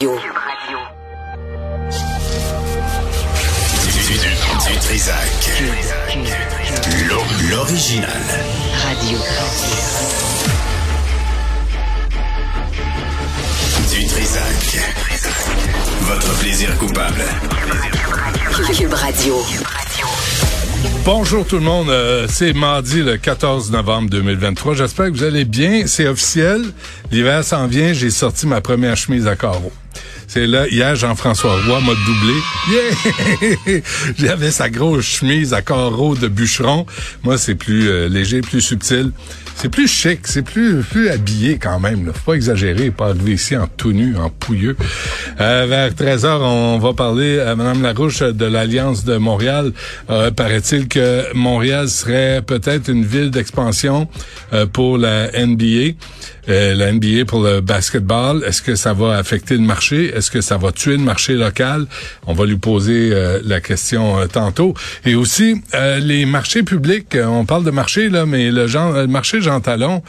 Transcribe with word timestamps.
Du, 0.00 0.06
L'original. 7.50 8.08
Radio. 8.82 9.18
Du 13.90 14.06
Trisac. 14.06 14.80
Votre 16.00 16.38
plaisir 16.38 16.78
coupable. 16.78 17.22
Cube 18.74 18.94
Radio. 18.94 19.36
Bonjour 21.04 21.46
tout 21.46 21.56
le 21.56 21.62
monde, 21.62 21.90
euh, 21.90 22.26
c'est 22.26 22.54
mardi 22.54 23.02
le 23.02 23.18
14 23.18 23.70
novembre 23.70 24.08
2023. 24.08 24.74
J'espère 24.76 25.06
que 25.06 25.10
vous 25.12 25.24
allez 25.24 25.44
bien. 25.44 25.86
C'est 25.86 26.06
officiel, 26.06 26.64
l'hiver 27.10 27.44
s'en 27.44 27.66
vient. 27.66 27.92
J'ai 27.92 28.10
sorti 28.10 28.46
ma 28.46 28.62
première 28.62 28.96
chemise 28.96 29.26
à 29.26 29.36
carreaux. 29.36 29.72
C'est 30.32 30.46
là, 30.46 30.68
hier, 30.68 30.94
Jean-François 30.94 31.56
Roy 31.66 31.80
m'a 31.80 31.92
doublé. 32.06 32.34
Yeah! 32.70 33.80
J'avais 34.16 34.52
sa 34.52 34.70
grosse 34.70 35.04
chemise 35.04 35.52
à 35.52 35.60
carreaux 35.60 36.14
de 36.14 36.28
bûcheron. 36.28 36.86
Moi, 37.24 37.36
c'est 37.36 37.56
plus 37.56 37.88
euh, 37.88 38.08
léger, 38.08 38.40
plus 38.40 38.60
subtil. 38.60 39.10
C'est 39.62 39.68
plus 39.68 39.88
chic, 39.88 40.20
c'est 40.24 40.40
plus 40.40 40.82
plus 40.82 41.10
habillé 41.10 41.58
quand 41.58 41.78
même. 41.80 42.06
Là. 42.06 42.12
Faut 42.14 42.30
pas 42.30 42.34
exagérer, 42.34 42.90
pas 42.90 43.08
arriver 43.08 43.32
ici 43.32 43.54
en 43.58 43.66
tout 43.66 43.92
nu, 43.92 44.16
en 44.16 44.30
pouilleux. 44.30 44.74
Euh, 45.38 45.66
vers 45.68 45.90
13h, 45.90 46.38
on 46.40 46.78
va 46.78 46.94
parler 46.94 47.40
à 47.40 47.54
Mme 47.56 47.82
Larouche 47.82 48.20
de 48.20 48.46
l'Alliance 48.46 49.04
de 49.04 49.18
Montréal. 49.18 49.72
Euh, 50.08 50.30
paraît-il 50.30 50.88
que 50.88 51.34
Montréal 51.34 51.90
serait 51.90 52.40
peut-être 52.40 52.88
une 52.88 53.04
ville 53.04 53.30
d'expansion 53.30 54.08
euh, 54.54 54.64
pour 54.64 54.96
la 54.96 55.26
NBA. 55.32 55.92
Euh, 56.48 56.74
la 56.74 56.90
pour 57.24 57.42
le 57.42 57.60
basketball. 57.60 58.42
Est-ce 58.44 58.62
que 58.62 58.74
ça 58.74 58.92
va 58.92 59.16
affecter 59.16 59.54
le 59.54 59.62
marché? 59.62 60.12
Est-ce 60.14 60.30
que 60.30 60.40
ça 60.40 60.56
va 60.56 60.72
tuer 60.72 60.96
le 60.96 61.02
marché 61.02 61.34
local? 61.34 61.86
On 62.26 62.32
va 62.32 62.46
lui 62.46 62.56
poser 62.56 63.10
euh, 63.12 63.40
la 63.44 63.60
question 63.60 64.18
euh, 64.18 64.26
tantôt. 64.26 64.74
Et 65.04 65.14
aussi, 65.14 65.62
les 66.00 66.26
marchés 66.26 66.62
publics, 66.62 67.16
on 67.16 67.44
parle 67.44 67.64
de 67.64 67.70
marché, 67.70 68.08
là, 68.08 68.26
mais 68.26 68.50
le, 68.50 68.66
le 68.66 69.06
marché 69.06 69.40
Jean 69.40 69.60
Talon 69.60 70.02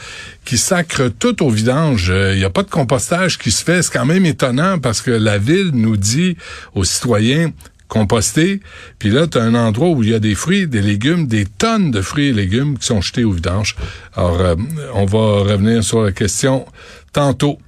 qui 0.44 0.58
sacre 0.58 1.08
tout 1.08 1.42
au 1.44 1.50
vidange. 1.50 2.12
Il 2.32 2.38
n'y 2.38 2.44
a 2.44 2.50
pas 2.50 2.62
de 2.62 2.70
compostage 2.70 3.38
qui 3.38 3.50
se 3.50 3.62
fait. 3.62 3.82
C'est 3.82 3.92
quand 3.92 4.06
même 4.06 4.26
étonnant 4.26 4.78
parce 4.78 5.00
que 5.00 5.10
la 5.10 5.38
ville 5.38 5.70
nous 5.72 5.96
dit 5.96 6.36
aux 6.74 6.84
citoyens, 6.84 7.52
composté. 7.92 8.62
Puis 8.98 9.10
là, 9.10 9.26
tu 9.26 9.36
as 9.36 9.42
un 9.42 9.54
endroit 9.54 9.90
où 9.90 10.02
il 10.02 10.08
y 10.08 10.14
a 10.14 10.18
des 10.18 10.34
fruits, 10.34 10.66
des 10.66 10.80
légumes, 10.80 11.26
des 11.26 11.44
tonnes 11.44 11.90
de 11.90 12.00
fruits 12.00 12.28
et 12.28 12.32
légumes 12.32 12.78
qui 12.78 12.86
sont 12.86 13.02
jetés 13.02 13.24
au 13.24 13.32
vidange. 13.32 13.76
Alors, 14.16 14.40
euh, 14.40 14.54
on 14.94 15.04
va 15.04 15.52
revenir 15.52 15.84
sur 15.84 16.00
la 16.02 16.10
question 16.10 16.64
tantôt. 17.12 17.58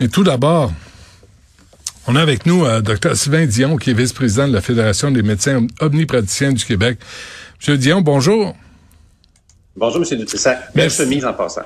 Mais 0.00 0.08
tout 0.08 0.24
d'abord, 0.24 0.72
on 2.08 2.16
a 2.16 2.20
avec 2.20 2.46
nous 2.46 2.64
euh, 2.64 2.80
Dr 2.80 3.14
Sylvain 3.14 3.46
Dion, 3.46 3.76
qui 3.76 3.90
est 3.90 3.94
vice-président 3.94 4.48
de 4.48 4.52
la 4.52 4.60
Fédération 4.60 5.12
des 5.12 5.22
médecins 5.22 5.64
omnipraticiens 5.80 6.52
du 6.52 6.64
Québec. 6.64 6.98
Monsieur 7.60 7.78
Dion, 7.78 8.00
bonjour. 8.00 8.56
Bonjour, 9.76 10.00
Monsieur 10.00 10.16
Dutrissac. 10.16 10.74
Belle 10.74 10.90
chemise 10.90 11.24
en 11.24 11.32
passant. 11.32 11.62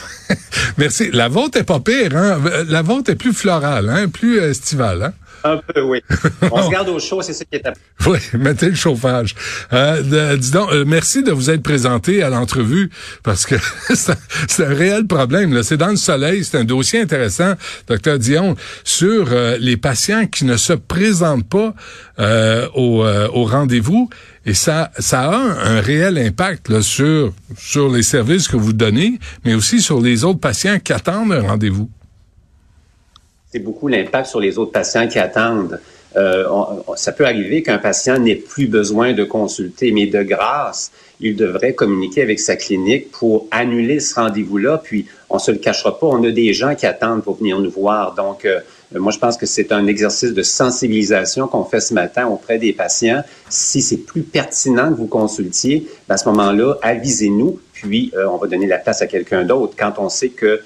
Merci. 0.78 1.10
La 1.12 1.28
vôtre 1.28 1.58
est 1.58 1.64
pas 1.64 1.80
pire, 1.80 2.16
hein? 2.16 2.40
La 2.68 2.80
vôtre 2.80 3.10
est 3.10 3.16
plus 3.16 3.34
florale, 3.34 3.90
hein? 3.90 4.08
Plus 4.08 4.38
estivale, 4.38 5.02
hein? 5.02 5.12
Un 5.44 5.58
peu, 5.58 5.82
oui. 5.82 6.02
On 6.50 6.62
se 6.62 6.70
garde 6.70 6.88
au 6.88 6.98
chaud, 6.98 7.22
c'est 7.22 7.32
ce 7.32 7.44
qui 7.44 7.56
est 7.56 7.66
à... 7.66 7.72
Oui, 8.06 8.18
mettez 8.34 8.70
le 8.70 8.74
chauffage. 8.74 9.34
Euh, 9.72 10.36
dis 10.36 10.50
donc, 10.50 10.72
euh, 10.72 10.84
merci 10.86 11.22
de 11.22 11.30
vous 11.30 11.50
être 11.50 11.62
présenté 11.62 12.22
à 12.22 12.30
l'entrevue 12.30 12.90
parce 13.22 13.46
que 13.46 13.54
c'est 13.94 14.64
un, 14.64 14.74
réel 14.74 15.06
problème. 15.06 15.62
C'est 15.62 15.76
dans 15.76 15.88
le 15.88 15.96
soleil, 15.96 16.44
c'est 16.44 16.58
un 16.58 16.64
dossier 16.64 17.00
intéressant, 17.00 17.54
docteur 17.86 18.18
Dion, 18.18 18.56
sur 18.84 19.28
euh, 19.30 19.56
les 19.60 19.76
patients 19.76 20.26
qui 20.26 20.44
ne 20.44 20.56
se 20.56 20.72
présentent 20.72 21.48
pas 21.48 21.74
euh, 22.18 22.68
au, 22.74 23.04
au 23.04 23.44
rendez-vous. 23.44 24.10
Et 24.46 24.54
ça, 24.54 24.90
ça 24.98 25.30
a 25.30 25.36
un, 25.36 25.80
réel 25.80 26.16
impact 26.16 26.70
là, 26.70 26.80
sur, 26.80 27.32
sur 27.56 27.90
les 27.90 28.02
services 28.02 28.48
que 28.48 28.56
vous 28.56 28.72
donnez, 28.72 29.18
mais 29.44 29.54
aussi 29.54 29.82
sur 29.82 30.00
les 30.00 30.24
autres 30.24 30.40
patients 30.40 30.78
qui 30.78 30.92
attendent 30.92 31.32
un 31.32 31.42
rendez-vous 31.42 31.90
c'est 33.50 33.58
beaucoup 33.58 33.88
l'impact 33.88 34.26
sur 34.26 34.40
les 34.40 34.58
autres 34.58 34.72
patients 34.72 35.08
qui 35.08 35.18
attendent. 35.18 35.80
Euh, 36.16 36.44
ça 36.96 37.12
peut 37.12 37.24
arriver 37.24 37.62
qu'un 37.62 37.78
patient 37.78 38.18
n'ait 38.18 38.34
plus 38.34 38.66
besoin 38.66 39.12
de 39.12 39.24
consulter, 39.24 39.92
mais 39.92 40.06
de 40.06 40.22
grâce, 40.22 40.90
il 41.20 41.36
devrait 41.36 41.74
communiquer 41.74 42.22
avec 42.22 42.40
sa 42.40 42.56
clinique 42.56 43.10
pour 43.10 43.46
annuler 43.50 44.00
ce 44.00 44.14
rendez-vous-là. 44.14 44.80
Puis, 44.82 45.06
on 45.30 45.38
se 45.38 45.50
le 45.50 45.58
cachera 45.58 45.98
pas, 45.98 46.06
on 46.06 46.22
a 46.24 46.30
des 46.30 46.52
gens 46.54 46.74
qui 46.74 46.86
attendent 46.86 47.22
pour 47.22 47.36
venir 47.36 47.58
nous 47.58 47.70
voir. 47.70 48.14
Donc, 48.14 48.44
euh, 48.44 48.60
moi, 48.94 49.12
je 49.12 49.18
pense 49.18 49.36
que 49.36 49.44
c'est 49.44 49.70
un 49.70 49.86
exercice 49.86 50.32
de 50.32 50.42
sensibilisation 50.42 51.46
qu'on 51.46 51.64
fait 51.64 51.80
ce 51.80 51.92
matin 51.92 52.26
auprès 52.26 52.58
des 52.58 52.72
patients. 52.72 53.22
Si 53.50 53.82
c'est 53.82 53.98
plus 53.98 54.22
pertinent 54.22 54.90
que 54.90 54.96
vous 54.96 55.06
consultiez, 55.06 55.86
ben, 56.08 56.14
à 56.14 56.18
ce 56.18 56.28
moment-là, 56.30 56.76
avisez-nous, 56.82 57.60
puis 57.72 58.12
euh, 58.16 58.26
on 58.28 58.38
va 58.38 58.46
donner 58.46 58.66
la 58.66 58.78
place 58.78 59.02
à 59.02 59.06
quelqu'un 59.06 59.44
d'autre. 59.44 59.74
Quand 59.78 59.94
on 59.98 60.08
sait 60.08 60.30
que 60.30 60.62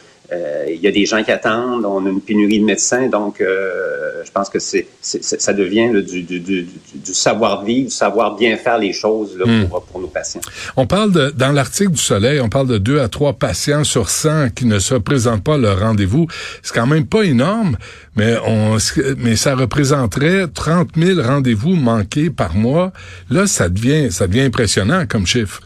il 0.68 0.80
y 0.80 0.86
a 0.86 0.90
des 0.90 1.06
gens 1.06 1.22
qui 1.22 1.30
attendent, 1.30 1.84
on 1.84 2.04
a 2.06 2.10
une 2.10 2.20
pénurie 2.20 2.60
de 2.60 2.64
médecins, 2.64 3.08
donc 3.08 3.40
euh, 3.40 4.22
je 4.24 4.30
pense 4.30 4.48
que 4.48 4.58
c'est, 4.58 4.86
ça 5.00 5.52
devient 5.52 5.90
du, 6.02 6.22
du, 6.22 6.40
du, 6.40 6.66
du 6.94 7.14
savoir-vivre, 7.14 7.88
du 7.88 7.94
savoir 7.94 8.36
bien 8.36 8.56
faire 8.56 8.78
les 8.78 8.92
choses 8.92 9.36
là, 9.38 9.46
hmm. 9.46 9.68
pour, 9.68 9.82
pour, 9.84 10.00
nos 10.00 10.08
patients. 10.08 10.40
On 10.76 10.86
parle 10.86 11.12
de, 11.12 11.30
dans 11.30 11.52
l'article 11.52 11.92
du 11.92 12.00
Soleil, 12.00 12.40
on 12.40 12.48
parle 12.48 12.68
de 12.68 12.78
deux 12.78 13.00
à 13.00 13.08
trois 13.08 13.34
patients 13.34 13.84
sur 13.84 14.10
100 14.10 14.50
qui 14.50 14.66
ne 14.66 14.78
se 14.78 14.94
présentent 14.94 15.44
pas 15.44 15.54
à 15.54 15.58
leur 15.58 15.80
rendez-vous. 15.80 16.26
C'est 16.62 16.74
quand 16.74 16.86
même 16.86 17.06
pas 17.06 17.22
énorme, 17.22 17.76
mais, 18.16 18.36
on, 18.46 18.76
mais 19.18 19.36
ça 19.36 19.54
représenterait 19.54 20.46
30 20.48 20.90
000 20.96 21.20
rendez-vous 21.20 21.74
manqués 21.74 22.30
par 22.30 22.54
mois. 22.54 22.92
Là, 23.30 23.46
ça 23.46 23.68
devient, 23.68 24.10
ça 24.10 24.26
devient 24.26 24.42
impressionnant 24.42 25.04
comme 25.06 25.26
chiffre. 25.26 25.60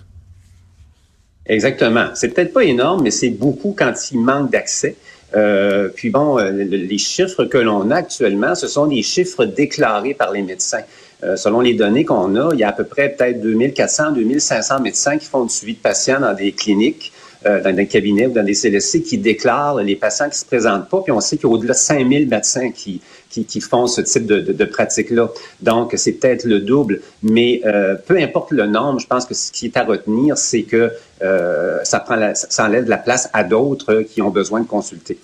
Exactement. 1.49 2.07
C'est 2.15 2.29
peut-être 2.29 2.53
pas 2.53 2.65
énorme, 2.65 3.03
mais 3.03 3.11
c'est 3.11 3.31
beaucoup 3.31 3.75
quand 3.77 3.93
il 4.11 4.21
manque 4.21 4.51
d'accès. 4.51 4.97
Euh, 5.35 5.89
puis 5.95 6.11
bon, 6.11 6.39
euh, 6.39 6.51
les 6.51 6.99
chiffres 6.99 7.45
que 7.45 7.59
l'on 7.59 7.91
a 7.91 7.97
actuellement, 7.97 8.55
ce 8.55 8.69
sont 8.69 8.87
des 8.87 9.03
chiffres 9.03 9.45
déclarés 9.45 10.15
par 10.15 10.33
les 10.33 10.43
médecins. 10.43 10.83
Euh, 11.25 11.37
selon 11.37 11.61
les 11.61 11.75
données 11.75 12.05
qu'on 12.05 12.37
a, 12.37 12.51
il 12.53 12.59
y 12.59 12.65
a 12.65 12.69
à 12.69 12.73
peu 12.73 12.85
près 12.85 13.09
peut-être 13.09 13.41
2400, 13.41 14.13
2500 14.13 14.81
médecins 14.81 15.17
qui 15.19 15.27
font 15.27 15.45
du 15.45 15.53
suivi 15.53 15.75
de 15.75 15.79
patients 15.79 16.21
dans 16.21 16.35
des 16.35 16.53
cliniques, 16.53 17.13
euh, 17.45 17.63
dans 17.63 17.75
des 17.75 17.87
cabinets 17.87 18.27
ou 18.27 18.33
dans 18.33 18.45
des 18.45 18.55
CLSC 18.55 19.03
qui 19.03 19.19
déclarent 19.19 19.77
les 19.77 19.97
patients 19.97 20.29
qui 20.31 20.39
se 20.39 20.45
présentent 20.45 20.89
pas. 20.89 21.01
Puis 21.03 21.13
on 21.13 21.21
sait 21.21 21.37
qu'il 21.37 21.49
y 21.49 21.53
a 21.53 21.55
au-delà 21.55 21.75
de 21.75 21.79
5000 21.79 22.29
médecins 22.29 22.71
qui, 22.71 23.01
qui, 23.29 23.45
qui, 23.45 23.61
font 23.61 23.87
ce 23.87 24.01
type 24.01 24.27
de, 24.27 24.41
de, 24.41 24.53
de 24.53 24.65
pratique-là. 24.65 25.29
Donc, 25.61 25.93
c'est 25.97 26.13
peut-être 26.13 26.45
le 26.45 26.61
double, 26.61 27.01
mais 27.23 27.61
euh, 27.67 27.95
peu 27.95 28.17
importe 28.19 28.53
le 28.53 28.67
nombre, 28.67 29.01
je 29.01 29.07
pense 29.07 29.27
que 29.27 29.35
ce 29.35 29.53
qui 29.53 29.67
est 29.67 29.77
à 29.77 29.85
retenir, 29.85 30.39
c'est 30.39 30.63
que 30.63 30.93
euh, 31.23 31.79
ça, 31.85 32.01
prend 32.01 32.17
la, 32.17 32.35
ça 32.35 32.65
enlève 32.65 32.85
de 32.85 32.91
la 32.91 32.99
place 32.99 33.29
à 33.33 33.45
d'autres 33.45 34.03
qui 34.03 34.23
ont 34.23 34.31
besoin 34.31 34.61
de 34.61 34.67
consulter. 34.67 35.19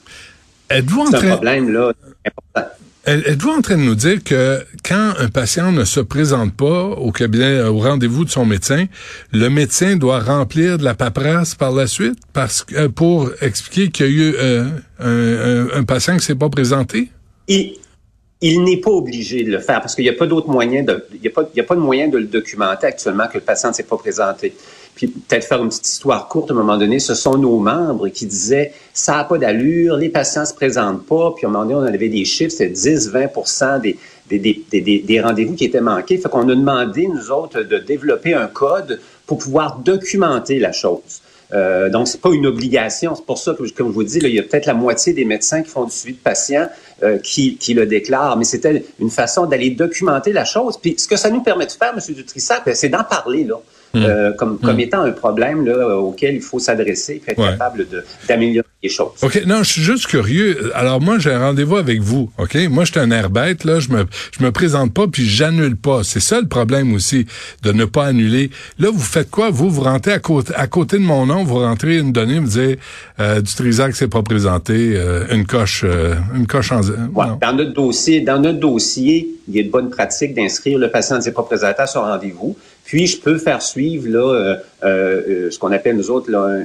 Êtes-vous 0.68 1.06
C'est 1.10 1.16
un 1.16 1.30
problème 1.30 1.70
là 1.70 1.92
important. 2.26 2.70
Êtes-vous 3.04 3.50
en 3.50 3.62
train 3.62 3.76
de 3.76 3.82
nous 3.82 3.96
dire 3.96 4.22
que 4.22 4.60
quand 4.84 5.14
un 5.18 5.28
patient 5.28 5.72
ne 5.72 5.84
se 5.84 5.98
présente 5.98 6.54
pas 6.54 6.84
au 6.84 7.10
cabinet, 7.10 7.60
au 7.62 7.78
rendez-vous 7.78 8.24
de 8.24 8.30
son 8.30 8.46
médecin, 8.46 8.86
le 9.32 9.48
médecin 9.48 9.96
doit 9.96 10.20
remplir 10.20 10.78
de 10.78 10.84
la 10.84 10.94
paperasse 10.94 11.56
par 11.56 11.72
la 11.72 11.88
suite 11.88 12.20
parce 12.32 12.62
que, 12.62 12.86
pour 12.86 13.32
expliquer 13.40 13.90
qu'il 13.90 14.06
y 14.06 14.08
a 14.08 14.12
eu 14.12 14.34
euh, 14.38 14.64
un, 15.00 15.80
un, 15.80 15.82
patient 15.82 16.16
qui 16.16 16.24
s'est 16.24 16.36
pas 16.36 16.48
présenté? 16.48 17.10
Il, 17.48 18.62
n'est 18.62 18.80
pas 18.80 18.92
obligé 18.92 19.42
de 19.42 19.50
le 19.50 19.58
faire 19.58 19.80
parce 19.80 19.96
qu'il 19.96 20.04
n'y 20.04 20.10
a 20.10 20.14
pas 20.14 20.26
d'autre 20.26 20.48
moyen 20.48 20.84
de, 20.84 21.04
il 21.12 21.22
y 21.22 21.26
a 21.26 21.30
pas, 21.30 21.48
il 21.52 21.60
a 21.60 21.64
pas 21.64 21.74
de 21.74 21.80
moyen 21.80 22.06
de 22.06 22.18
le 22.18 22.26
documenter 22.26 22.86
actuellement 22.86 23.26
que 23.26 23.34
le 23.34 23.40
patient 23.40 23.70
ne 23.70 23.74
s'est 23.74 23.82
pas 23.82 23.96
présenté. 23.96 24.54
Puis 24.94 25.08
peut-être 25.08 25.44
faire 25.44 25.62
une 25.62 25.68
petite 25.68 25.86
histoire 25.86 26.28
courte 26.28 26.50
à 26.50 26.54
un 26.54 26.56
moment 26.56 26.76
donné, 26.76 26.98
ce 26.98 27.14
sont 27.14 27.38
nos 27.38 27.58
membres 27.58 28.08
qui 28.08 28.26
disaient 28.26 28.72
ça 28.92 29.16
n'a 29.16 29.24
pas 29.24 29.38
d'allure, 29.38 29.96
les 29.96 30.10
patients 30.10 30.44
se 30.44 30.54
présentent 30.54 31.06
pas. 31.06 31.32
Puis 31.34 31.46
à 31.46 31.48
un 31.48 31.52
moment 31.52 31.64
donné, 31.64 31.74
on 31.74 31.94
avait 31.94 32.08
des 32.08 32.24
chiffres, 32.24 32.52
c'était 32.56 32.72
10-20 32.72 33.80
des, 33.80 33.98
des, 34.28 34.38
des, 34.38 34.80
des, 34.80 34.98
des 35.00 35.20
rendez-vous 35.20 35.54
qui 35.54 35.64
étaient 35.64 35.80
manqués. 35.80 36.18
Fait 36.18 36.28
qu'on 36.28 36.48
a 36.48 36.54
demandé, 36.54 37.08
nous 37.08 37.30
autres, 37.30 37.62
de 37.62 37.78
développer 37.78 38.34
un 38.34 38.46
code 38.46 39.00
pour 39.26 39.38
pouvoir 39.38 39.78
documenter 39.78 40.58
la 40.58 40.72
chose. 40.72 41.22
Euh, 41.52 41.90
donc, 41.90 42.08
c'est 42.08 42.20
pas 42.20 42.30
une 42.30 42.46
obligation. 42.46 43.14
C'est 43.14 43.26
pour 43.26 43.38
ça 43.38 43.54
que, 43.54 43.68
comme 43.72 43.88
je 43.88 43.92
vous 43.92 44.04
dis, 44.04 44.20
là, 44.20 44.28
il 44.28 44.34
y 44.34 44.38
a 44.38 44.42
peut-être 44.42 44.66
la 44.66 44.74
moitié 44.74 45.12
des 45.12 45.24
médecins 45.24 45.62
qui 45.62 45.68
font 45.68 45.84
du 45.84 45.90
suivi 45.90 46.16
de 46.16 46.22
patients 46.22 46.68
euh, 47.02 47.18
qui, 47.18 47.56
qui, 47.56 47.74
le 47.74 47.86
déclarent, 47.86 48.36
mais 48.36 48.44
c'était 48.44 48.84
une 48.98 49.10
façon 49.10 49.46
d'aller 49.46 49.70
documenter 49.70 50.32
la 50.32 50.44
chose. 50.44 50.78
Puis, 50.80 50.94
ce 50.98 51.06
que 51.06 51.16
ça 51.16 51.30
nous 51.30 51.42
permet 51.42 51.66
de 51.66 51.72
faire, 51.72 51.92
M. 51.94 52.14
Dutrissac, 52.14 52.64
ben, 52.64 52.74
c'est 52.74 52.88
d'en 52.88 53.04
parler, 53.04 53.44
là. 53.44 53.56
Mmh. 53.94 54.04
Euh, 54.04 54.32
comme, 54.32 54.58
comme 54.58 54.76
mmh. 54.76 54.80
étant 54.80 55.02
un 55.02 55.12
problème 55.12 55.66
là, 55.66 55.98
auquel 55.98 56.36
il 56.36 56.40
faut 56.40 56.58
s'adresser 56.58 57.20
et 57.26 57.30
être 57.30 57.38
ouais. 57.38 57.50
capable 57.50 57.86
d'améliorer 58.26 58.64
choses. 58.88 59.12
OK, 59.22 59.42
non, 59.46 59.62
je 59.62 59.72
suis 59.72 59.82
juste 59.82 60.06
curieux. 60.06 60.72
Alors 60.74 61.00
moi, 61.00 61.18
j'ai 61.18 61.32
un 61.32 61.38
rendez-vous 61.38 61.76
avec 61.76 62.00
vous, 62.00 62.30
OK? 62.38 62.56
Moi, 62.70 62.84
je 62.84 62.92
suis 62.92 63.00
un 63.00 63.10
air 63.10 63.30
bête, 63.30 63.64
là, 63.64 63.80
je 63.80 63.90
me 63.90 64.06
je 64.32 64.44
me 64.44 64.50
présente 64.50 64.92
pas 64.92 65.06
puis 65.06 65.28
j'annule 65.28 65.76
pas. 65.76 66.02
C'est 66.04 66.20
ça 66.20 66.40
le 66.40 66.48
problème 66.48 66.92
aussi 66.94 67.26
de 67.62 67.72
ne 67.72 67.84
pas 67.84 68.06
annuler. 68.06 68.50
Là, 68.78 68.90
vous 68.92 69.00
faites 69.00 69.30
quoi? 69.30 69.50
Vous 69.50 69.70
vous 69.70 69.82
rentrez 69.82 70.12
à 70.12 70.18
côté 70.18 70.52
à 70.56 70.66
côté 70.66 70.98
de 70.98 71.02
mon 71.02 71.26
nom, 71.26 71.44
vous 71.44 71.60
rentrez 71.60 71.98
une 71.98 72.12
donnée, 72.12 72.38
vous 72.38 72.48
dites 72.48 72.78
euh, 73.20 73.40
du 73.40 73.54
Trisac 73.54 73.94
c'est 73.94 74.08
pas 74.08 74.22
présenté, 74.22 74.94
euh, 74.96 75.26
une 75.30 75.46
coche 75.46 75.84
euh, 75.84 76.14
une 76.34 76.46
coche 76.46 76.72
en 76.72 76.82
ouais, 76.82 77.26
dans 77.40 77.52
notre 77.52 77.72
dossier, 77.72 78.20
dans 78.20 78.38
notre 78.38 78.58
dossier, 78.58 79.28
il 79.48 79.56
y 79.56 79.60
a 79.60 79.62
de 79.62 79.70
bonnes 79.70 79.90
pratiques 79.90 80.34
d'inscrire 80.34 80.78
le 80.78 80.90
patient 80.90 81.16
ne 81.16 81.20
s'est 81.20 81.32
pas 81.32 81.42
présenté 81.42 81.80
à 81.80 81.86
son 81.86 82.00
rendez-vous. 82.00 82.56
Puis, 82.84 83.06
je 83.06 83.20
peux 83.20 83.38
faire 83.38 83.62
suivre 83.62 84.08
là, 84.08 84.34
euh, 84.34 84.56
euh, 84.82 85.50
ce 85.50 85.58
qu'on 85.58 85.72
appelle, 85.72 85.96
nous 85.96 86.10
autres, 86.10 86.30
là, 86.30 86.58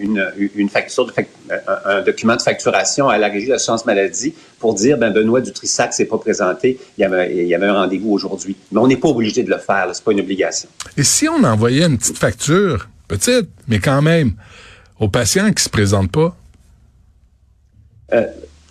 une, 0.00 0.30
une, 0.54 0.68
facture, 0.68 1.06
de 1.06 1.12
un, 1.84 2.02
document 2.02 2.36
de 2.36 2.42
facturation 2.42 3.08
à 3.08 3.18
la 3.18 3.28
Régie 3.28 3.46
de 3.46 3.52
l'assurance 3.52 3.86
maladie 3.86 4.34
pour 4.58 4.74
dire, 4.74 4.98
ben 4.98 5.12
Benoît 5.12 5.40
Dutrissac 5.40 5.94
s'est 5.94 6.04
pas 6.04 6.18
présenté, 6.18 6.78
il 6.98 7.02
y 7.02 7.04
avait, 7.04 7.36
il 7.36 7.48
y 7.48 7.54
avait 7.54 7.66
un 7.66 7.74
rendez-vous 7.74 8.12
aujourd'hui. 8.12 8.56
Mais 8.70 8.80
on 8.80 8.86
n'est 8.86 8.96
pas 8.96 9.08
obligé 9.08 9.42
de 9.42 9.50
le 9.50 9.58
faire, 9.58 9.88
c'est 9.92 10.04
pas 10.04 10.12
une 10.12 10.20
obligation. 10.20 10.68
Et 10.96 11.02
si 11.02 11.28
on 11.28 11.42
envoyait 11.42 11.86
une 11.86 11.98
petite 11.98 12.18
facture, 12.18 12.88
petite, 13.08 13.48
mais 13.68 13.78
quand 13.78 14.02
même, 14.02 14.32
aux 15.00 15.08
patients 15.08 15.52
qui 15.52 15.62
se 15.62 15.68
présentent 15.68 16.12
pas? 16.12 16.36
Euh, 18.12 18.26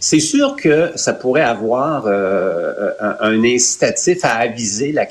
c'est 0.07 0.19
sûr 0.19 0.55
que 0.55 0.91
ça 0.93 1.13
pourrait 1.13 1.41
avoir 1.41 2.05
euh, 2.05 2.91
un, 2.99 3.43
incitatif 3.43 4.23
à 4.23 4.35
aviser 4.35 4.91
la, 4.91 5.07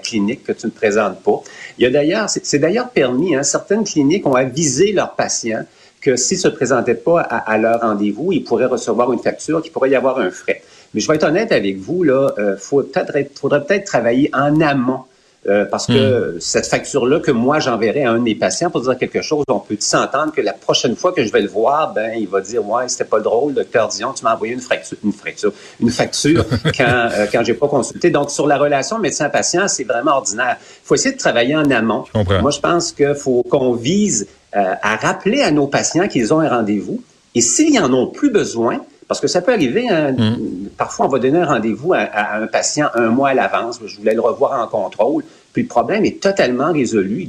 clinique 0.00 0.42
que 0.42 0.50
tu 0.50 0.66
ne 0.66 0.72
présentes 0.72 1.22
pas. 1.22 1.40
Il 1.78 1.84
y 1.84 1.86
a 1.86 1.90
d'ailleurs, 1.90 2.28
c'est 2.28 2.58
d'ailleurs 2.58 2.88
permis, 2.88 3.36
hein, 3.36 3.44
certaines 3.44 3.84
cliniques 3.84 4.26
ont 4.26 4.34
avisé 4.34 4.90
leurs 4.90 5.14
patients 5.14 5.64
que 6.00 6.16
s'ils 6.16 6.38
se 6.38 6.48
présentaient 6.48 6.96
pas 6.96 7.20
à, 7.20 7.56
leur 7.56 7.82
rendez-vous, 7.82 8.32
ils 8.32 8.42
pourraient 8.42 8.66
recevoir 8.66 9.12
une 9.12 9.20
facture, 9.20 9.62
qu'il 9.62 9.70
pourrait 9.70 9.90
y 9.90 9.94
avoir 9.94 10.18
un 10.18 10.32
frais. 10.32 10.60
Mais 10.92 11.00
je 11.00 11.06
vais 11.06 11.14
être 11.14 11.24
honnête 11.28 11.52
avec 11.52 11.76
vous, 11.78 12.02
là, 12.02 12.34
euh, 12.38 12.56
faudrait 12.56 13.30
peut-être 13.30 13.84
travailler 13.84 14.28
en 14.32 14.60
amont 14.60 15.04
euh, 15.48 15.64
parce 15.64 15.86
que 15.86 16.36
hmm. 16.36 16.40
cette 16.40 16.66
facture-là 16.66 17.18
que 17.18 17.32
moi 17.32 17.58
j'enverrai 17.58 18.04
à 18.04 18.12
un 18.12 18.18
de 18.18 18.22
mes 18.22 18.36
patients 18.36 18.70
pour 18.70 18.82
dire 18.82 18.96
quelque 18.96 19.22
chose, 19.22 19.44
on 19.48 19.58
peut 19.58 19.76
s'entendre 19.80 20.32
que 20.32 20.40
la 20.40 20.52
prochaine 20.52 20.94
fois 20.94 21.12
que 21.12 21.24
je 21.24 21.32
vais 21.32 21.40
le 21.40 21.48
voir, 21.48 21.92
ben 21.92 22.12
il 22.16 22.28
va 22.28 22.40
dire 22.40 22.64
ouais 22.64 22.88
c'était 22.88 23.04
pas 23.04 23.18
drôle, 23.18 23.54
docteur 23.54 23.88
Dion, 23.88 24.12
tu 24.12 24.22
m'as 24.22 24.34
envoyé 24.34 24.54
une 24.54 24.60
fracture, 24.60 24.98
une 25.02 25.12
fracture, 25.12 25.52
une 25.80 25.90
facture 25.90 26.44
quand 26.76 27.08
euh, 27.12 27.26
quand 27.32 27.42
j'ai 27.42 27.54
pas 27.54 27.66
consulté. 27.66 28.10
Donc 28.10 28.30
sur 28.30 28.46
la 28.46 28.56
relation 28.56 29.00
médecin-patient, 29.00 29.66
c'est 29.66 29.84
vraiment 29.84 30.12
ordinaire. 30.12 30.58
Il 30.60 30.86
faut 30.86 30.94
essayer 30.94 31.14
de 31.14 31.20
travailler 31.20 31.56
en 31.56 31.68
amont. 31.70 32.04
Moi 32.14 32.50
je 32.50 32.60
pense 32.60 32.92
qu'il 32.92 33.14
faut 33.16 33.42
qu'on 33.42 33.72
vise 33.72 34.28
euh, 34.54 34.74
à 34.82 34.96
rappeler 34.96 35.42
à 35.42 35.50
nos 35.50 35.66
patients 35.66 36.06
qu'ils 36.06 36.32
ont 36.32 36.40
un 36.40 36.48
rendez-vous. 36.48 37.02
Et 37.34 37.40
s'ils 37.40 37.80
en 37.80 37.92
ont 37.92 38.08
plus 38.08 38.30
besoin, 38.30 38.80
parce 39.12 39.20
que 39.20 39.28
ça 39.28 39.42
peut 39.42 39.52
arriver, 39.52 39.90
hein, 39.90 40.12
mm. 40.12 40.68
parfois 40.78 41.04
on 41.04 41.08
va 41.10 41.18
donner 41.18 41.40
un 41.40 41.44
rendez-vous 41.44 41.92
à, 41.92 42.36
un 42.36 42.46
patient 42.46 42.88
un 42.94 43.08
mois 43.08 43.28
à 43.28 43.34
l'avance, 43.34 43.78
je 43.84 43.98
voulais 43.98 44.14
le 44.14 44.22
revoir 44.22 44.58
en 44.58 44.66
contrôle, 44.66 45.22
puis 45.52 45.64
le 45.64 45.68
problème 45.68 46.06
est 46.06 46.18
totalement 46.18 46.72
résolu. 46.72 47.28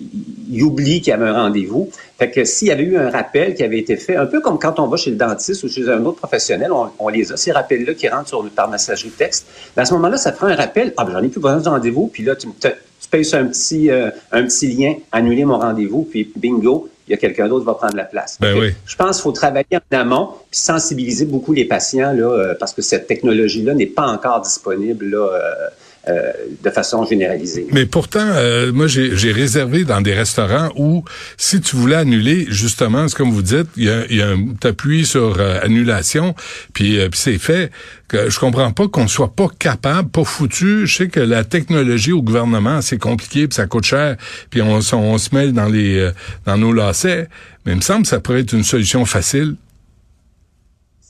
Il, 0.00 0.64
oublie 0.64 1.00
qu'il 1.02 1.10
y 1.10 1.12
avait 1.12 1.28
un 1.28 1.34
rendez-vous. 1.34 1.88
Fait 2.18 2.30
que 2.30 2.44
s'il 2.44 2.68
y 2.68 2.70
avait 2.72 2.82
eu 2.82 2.96
un 2.96 3.10
rappel 3.10 3.54
qui 3.54 3.62
avait 3.62 3.78
été 3.78 3.96
fait, 3.96 4.16
un 4.16 4.26
peu 4.26 4.40
comme 4.40 4.58
quand 4.58 4.80
on 4.80 4.88
va 4.88 4.96
chez 4.96 5.10
le 5.10 5.16
dentiste 5.16 5.62
ou 5.62 5.68
chez 5.68 5.88
un 5.88 6.04
autre 6.04 6.18
professionnel, 6.18 6.72
on, 6.72 7.08
les 7.08 7.30
a, 7.30 7.36
ces 7.36 7.52
rappels-là 7.52 7.94
qui 7.94 8.08
rentrent 8.08 8.28
sur, 8.28 8.48
par 8.50 8.68
messagerie 8.68 9.10
texte. 9.10 9.46
à 9.76 9.84
ce 9.84 9.92
moment-là, 9.94 10.16
ça 10.16 10.32
fera 10.32 10.48
un 10.48 10.56
rappel. 10.56 10.94
Ah, 10.96 11.04
ben, 11.04 11.12
j'en 11.12 11.22
ai 11.22 11.28
plus 11.28 11.40
besoin 11.40 11.60
de 11.60 11.68
rendez-vous. 11.68 12.08
Puis 12.08 12.24
là, 12.24 12.34
tu, 12.34 12.48
tu 12.58 12.68
payes 13.10 13.24
sur 13.24 13.38
un 13.38 13.46
petit, 13.46 13.90
euh, 13.90 14.10
un 14.32 14.44
petit 14.44 14.68
lien, 14.68 14.94
annuler 15.12 15.44
mon 15.44 15.58
rendez-vous, 15.58 16.02
puis 16.02 16.30
bingo, 16.36 16.88
il 17.06 17.12
y 17.12 17.14
a 17.14 17.16
quelqu'un 17.16 17.48
d'autre 17.48 17.62
qui 17.62 17.66
va 17.66 17.74
prendre 17.74 17.96
la 17.96 18.04
place. 18.04 18.38
Ben 18.40 18.72
je 18.86 18.96
pense 18.96 19.16
qu'il 19.16 19.22
faut 19.22 19.32
travailler 19.32 19.66
en 19.92 19.96
amont 19.96 20.28
puis 20.50 20.60
sensibiliser 20.60 21.24
beaucoup 21.24 21.52
les 21.52 21.64
patients 21.64 22.12
là, 22.12 22.30
euh, 22.30 22.54
parce 22.58 22.72
que 22.72 22.82
cette 22.82 23.08
technologie-là 23.08 23.74
n'est 23.74 23.86
pas 23.86 24.06
encore 24.06 24.40
disponible 24.40 25.06
là, 25.06 25.70
euh, 26.08 26.20
euh, 26.20 26.32
de 26.62 26.70
façon 26.70 27.04
généralisée. 27.04 27.66
Mais 27.72 27.86
pourtant, 27.86 28.24
euh, 28.24 28.72
moi, 28.72 28.86
j'ai 28.86 29.32
réservé 29.32 29.84
dans 29.84 30.00
des 30.00 30.14
restaurants 30.14 30.70
où, 30.76 31.04
si 31.36 31.60
tu 31.60 31.76
voulais 31.76 31.96
annuler, 31.96 32.46
justement, 32.48 33.06
c'est 33.08 33.16
comme 33.16 33.30
vous 33.30 33.42
dites, 33.42 33.68
il 33.76 33.84
y 33.84 33.90
a, 33.90 34.06
y 34.10 34.22
a 34.22 34.28
un 34.28 34.54
appui 34.64 35.04
sur 35.06 35.36
euh, 35.38 35.60
annulation, 35.62 36.34
puis, 36.72 36.98
puis 37.08 37.20
c'est 37.20 37.38
fait. 37.38 37.70
Que 38.08 38.28
je 38.28 38.40
comprends 38.40 38.72
pas 38.72 38.88
qu'on 38.88 39.06
soit 39.06 39.34
pas 39.34 39.46
capable, 39.58 40.08
pas 40.08 40.24
foutu. 40.24 40.86
Je 40.86 40.96
sais 40.96 41.08
que 41.08 41.20
la 41.20 41.44
technologie 41.44 42.12
au 42.12 42.22
gouvernement, 42.22 42.82
c'est 42.82 42.98
compliqué, 42.98 43.46
puis 43.46 43.54
ça 43.54 43.66
coûte 43.66 43.84
cher, 43.84 44.16
puis 44.50 44.62
on, 44.62 44.80
on, 44.92 45.18
se 45.18 45.34
mêle 45.34 45.52
dans 45.52 45.68
les 45.68 46.10
dans 46.44 46.56
nos 46.56 46.72
lacets. 46.72 47.28
Mais 47.64 47.72
il 47.72 47.76
me 47.76 47.82
semble 47.82 48.02
que 48.02 48.08
ça 48.08 48.18
pourrait 48.18 48.40
être 48.40 48.52
une 48.52 48.64
solution 48.64 49.04
facile. 49.04 49.54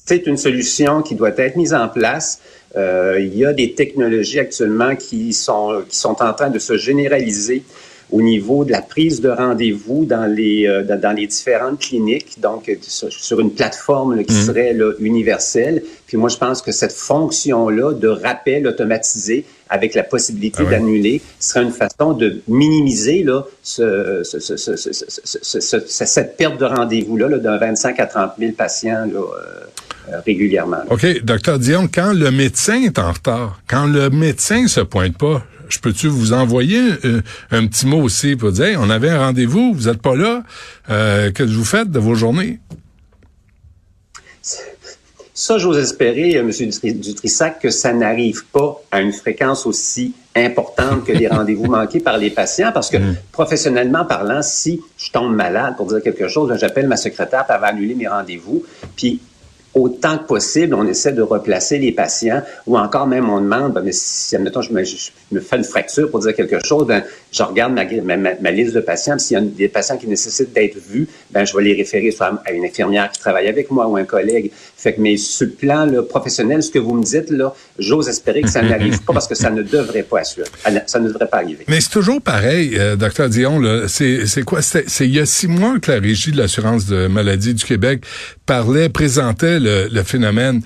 C'est 0.05 0.27
une 0.27 0.37
solution 0.37 1.01
qui 1.01 1.15
doit 1.15 1.31
être 1.39 1.57
mise 1.57 1.73
en 1.73 1.89
place. 1.89 2.41
Euh, 2.77 3.19
il 3.21 3.37
y 3.37 3.45
a 3.45 3.53
des 3.53 3.73
technologies 3.75 4.39
actuellement 4.39 4.95
qui 4.95 5.33
sont, 5.33 5.83
qui 5.89 5.97
sont 5.97 6.23
en 6.23 6.33
train 6.33 6.51
de 6.51 6.59
se 6.59 6.77
généraliser 6.77 7.65
au 8.13 8.23
niveau 8.23 8.65
de 8.65 8.73
la 8.73 8.83
prise 8.83 9.21
de 9.21 9.29
rendez-vous 9.29 10.05
dans 10.05 10.27
les, 10.27 10.67
euh, 10.67 10.83
dans 10.83 11.13
les 11.13 11.27
différentes 11.27 11.81
cliniques, 11.81 12.41
donc 12.41 12.69
euh, 12.69 12.75
sur 12.81 13.41
une 13.41 13.53
plateforme 13.53 14.25
qui 14.25 14.35
mhm. 14.35 14.47
serait 14.47 14.73
là, 14.73 14.93
universelle. 14.99 15.83
Puis 16.07 16.17
moi, 16.17 16.29
je 16.29 16.37
pense 16.37 16.61
que 16.63 16.73
cette 16.73 16.93
fonction-là 16.93 17.93
de 17.93 18.09
rappel 18.09 18.67
automatisé 18.67 19.45
avec 19.69 19.95
la 19.95 20.03
possibilité 20.03 20.65
ah 20.67 20.71
d'annuler 20.71 21.23
serait 21.39 21.63
une 21.63 21.71
façon 21.71 22.13
de 22.13 22.41
minimiser 22.49 23.23
là, 23.23 23.45
ce, 23.63 24.23
ce, 24.25 24.39
ce, 24.41 25.79
cette 25.87 26.37
perte 26.37 26.59
de 26.59 26.65
rendez-vous-là 26.65 27.29
-là, 27.29 27.39
d'un 27.39 27.57
25 27.57 28.01
à 28.01 28.07
30 28.07 28.33
000 28.41 28.53
patients 28.53 29.07
là, 29.07 29.21
euh, 29.21 29.65
régulièrement. 30.27 30.79
OK, 30.91 31.23
docteur 31.23 31.59
Dion, 31.59 31.89
quand 31.93 32.13
le 32.13 32.31
médecin 32.31 32.83
est 32.83 32.99
en 32.99 33.13
retard, 33.13 33.61
quand 33.69 33.87
le 33.87 34.11
médecin 34.11 34.67
se 34.67 34.81
pointe 34.81 35.17
pas, 35.17 35.43
je 35.69 35.79
peux-tu 35.79 36.09
vous 36.09 36.33
envoyer 36.33 36.81
un, 37.51 37.67
petit 37.67 37.87
mot 37.87 38.03
aussi 38.03 38.37
pour 38.37 38.53
dire, 38.53 38.79
on 38.83 38.91
avait 38.91 39.11
un 39.11 39.19
rendez-vous, 39.19 39.73
vous 39.73 39.89
n'êtes 39.89 40.03
pas 40.03 40.17
là, 40.17 40.43
euh, 40.91 41.31
que 41.31 41.45
vous 41.45 41.65
faites 41.65 41.91
de 41.91 41.99
vos 41.99 42.15
journées? 42.15 42.59
Ça, 45.33 45.57
j'ose 45.57 45.79
espérer, 45.79 46.37
euh, 46.37 46.41
M. 46.41 47.01
Dutrissac, 47.01 47.61
que 47.61 47.71
ça 47.71 47.95
n'arrive 47.95 48.45
pas 48.53 48.83
à 48.91 49.01
une 49.01 49.13
fréquence 49.13 49.65
aussi 49.65 50.13
importante 50.37 51.07
que 51.07 51.13
les 51.13 51.29
rendez-vous 51.37 51.65
manqués 51.65 52.01
par 52.01 52.19
les 52.19 52.29
patients, 52.29 52.73
parce 52.75 52.91
que 52.91 52.99
mm. 52.99 53.17
professionnellement 53.33 54.05
parlant, 54.05 54.43
si 54.43 54.83
je 54.99 55.11
tombe 55.11 55.35
malade 55.35 55.77
pour 55.79 55.87
dire 55.87 56.03
quelque 56.03 56.29
chose, 56.29 56.53
j'appelle 56.59 56.89
ma 56.89 56.99
secrétaire, 56.99 57.47
pour 57.47 57.65
annuler 57.65 57.95
mes 57.95 58.07
rendez-vous, 58.07 58.65
puis 58.97 59.21
autant 59.75 60.19
que 60.19 60.25
possible, 60.25 60.75
on 60.75 60.87
essaie 60.87 61.13
de 61.13 61.23
replacer 61.23 61.79
les 61.79 61.93
patients 61.93 62.43
ou 62.67 62.77
encore 62.77 63.07
même 63.07 63.29
on 63.29 63.41
demande, 63.41 63.73
ben, 63.73 63.83
mais 63.83 63.93
si, 63.93 64.35
admettons, 64.35 64.63
je 64.63 64.73
me, 64.73 64.83
je 64.83 65.11
me, 65.31 65.41
fais 65.41 65.57
une 65.57 65.65
fracture 65.65 66.11
pour 66.11 66.21
dire 66.21 66.35
quelque 66.35 66.65
chose, 66.65 66.87
ben, 66.87 67.05
je 67.33 67.43
regarde 67.43 67.73
ma, 67.73 68.17
ma, 68.17 68.51
liste 68.51 68.75
de 68.75 68.81
patients, 68.81 69.19
s'il 69.19 69.35
y 69.35 69.41
a 69.41 69.43
des 69.43 69.69
patients 69.69 69.97
qui 69.97 70.07
nécessitent 70.07 70.53
d'être 70.53 70.79
vus, 70.79 71.09
ben, 71.31 71.45
je 71.45 71.57
vais 71.57 71.63
les 71.63 71.75
référer 71.75 72.11
soit 72.11 72.43
à 72.45 72.53
une 72.53 72.65
infirmière 72.65 73.11
qui 73.11 73.21
travaille 73.21 73.49
avec 73.49 73.71
moi 73.71 73.87
ou 73.87 73.97
un 73.97 74.05
collègue. 74.05 74.51
Fait 74.77 74.95
que, 74.95 75.01
mais 75.01 75.17
sur 75.17 75.47
le 75.47 75.53
plan 75.53 75.87
là, 75.87 76.03
professionnel, 76.03 76.63
ce 76.63 76.71
que 76.71 76.79
vous 76.79 76.95
me 76.95 77.05
dites, 77.05 77.31
là, 77.31 77.55
j'ose 77.79 78.09
espérer 78.09 78.43
que 78.43 78.51
ça 78.51 78.63
n'arrive 78.63 79.03
pas 79.05 79.13
parce 79.13 79.29
que 79.29 79.35
ça 79.35 79.51
ne 79.51 79.63
devrait 79.63 80.03
pas 80.03 80.21
assurer. 80.21 80.49
Ça 80.87 80.99
ne 80.99 81.09
devrait 81.09 81.29
pas 81.29 81.39
arriver. 81.39 81.65
Mais 81.69 81.81
c'est 81.81 81.91
toujours 81.91 82.21
pareil, 82.21 82.77
euh, 82.79 82.97
docteur 82.97 83.29
Dion, 83.29 83.61
c'est 83.87 84.43
quoi? 84.45 84.63
C'est 84.63 84.85
il 85.01 85.15
y 85.15 85.21
a 85.21 85.27
six 85.27 85.49
mois 85.49 85.79
que 85.79 85.93
la 85.93 86.01
Régie 86.01 86.33
de 86.33 86.39
l'assurance 86.39 86.87
de 86.87 87.07
maladie 87.07 87.55
du 87.55 87.65
Québec 87.65 88.05
parlait, 88.47 88.89
présentait 88.89 89.59
le, 89.61 90.03
phénomène. 90.03 90.63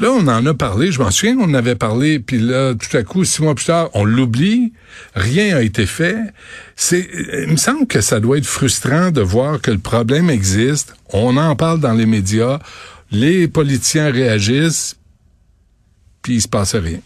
Là, 0.00 0.10
on 0.12 0.26
en 0.28 0.44
a 0.46 0.54
parlé, 0.54 0.92
je 0.92 1.00
m'en 1.00 1.10
souviens, 1.10 1.36
on 1.38 1.44
en 1.44 1.54
avait 1.54 1.74
parlé, 1.74 2.18
puis 2.18 2.38
là, 2.38 2.74
tout 2.74 2.96
à 2.96 3.02
coup, 3.02 3.24
six 3.24 3.42
mois 3.42 3.54
plus 3.54 3.66
tard, 3.66 3.90
on 3.94 4.04
l'oublie, 4.04 4.72
rien 5.14 5.56
a 5.56 5.62
été 5.62 5.86
fait. 5.86 6.18
C'est, 6.74 7.08
il 7.44 7.52
me 7.52 7.56
semble 7.56 7.86
que 7.86 8.00
ça 8.00 8.20
doit 8.20 8.38
être 8.38 8.46
frustrant 8.46 9.10
de 9.10 9.20
voir 9.20 9.60
que 9.60 9.70
le 9.70 9.78
problème 9.78 10.30
existe, 10.30 10.94
on 11.12 11.36
en 11.36 11.56
parle 11.56 11.80
dans 11.80 11.94
les 11.94 12.06
médias, 12.06 12.58
les 13.10 13.48
politiciens 13.48 14.10
réagissent, 14.10 14.96
puis 16.22 16.34
il 16.34 16.42
se 16.42 16.48
passe 16.48 16.74
rien. 16.74 17.00